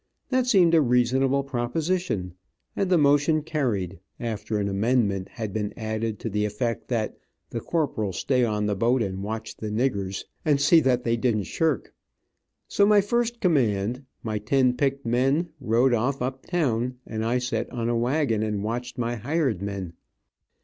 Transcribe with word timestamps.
That 0.29 0.47
seemed 0.47 0.73
a 0.73 0.81
reasonable 0.81 1.43
proposition, 1.43 2.33
and 2.75 2.89
the 2.89 2.97
motion 2.97 3.43
carried, 3.43 3.99
after 4.19 4.57
an 4.57 4.67
amendment 4.67 5.29
had 5.29 5.53
been 5.53 5.75
added 5.77 6.17
to 6.21 6.29
the 6.31 6.43
effect 6.43 6.87
that 6.87 7.19
the 7.51 7.59
Corporal 7.59 8.11
stay 8.11 8.43
on 8.43 8.65
the 8.65 8.75
boat 8.75 9.03
and 9.03 9.21
watch 9.21 9.55
the 9.57 9.69
niggers, 9.69 10.23
and 10.43 10.59
see 10.59 10.79
that 10.79 11.03
they 11.03 11.17
didn't 11.17 11.43
shirk. 11.43 11.93
So 12.67 12.87
my 12.87 12.99
first 13.01 13.39
command, 13.41 14.03
my 14.23 14.39
ten 14.39 14.75
picked 14.75 15.05
men, 15.05 15.49
rode 15.59 15.93
off 15.93 16.19
up 16.19 16.47
town, 16.47 16.97
and 17.05 17.23
I 17.23 17.37
set 17.37 17.71
on 17.71 17.87
a 17.87 17.95
wagon 17.95 18.41
and 18.41 18.63
watched 18.63 18.97
my 18.97 19.17
hired 19.17 19.61
men. 19.61 19.93